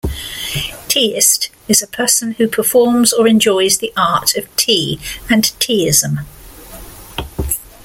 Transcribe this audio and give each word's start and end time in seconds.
Teaist 0.87 1.49
is 1.67 1.83
a 1.83 1.87
person 1.87 2.31
who 2.31 2.47
performs 2.47 3.13
or 3.13 3.27
enjoys 3.27 3.77
the 3.77 3.93
art 3.95 4.35
of 4.35 4.47
tea 4.55 4.99
and 5.29 5.43
teaism. 5.59 6.21